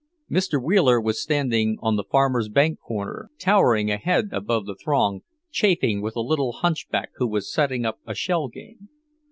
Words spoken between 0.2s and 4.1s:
Mr. Wheeler was standing on the Farmer's Bank corner, towering a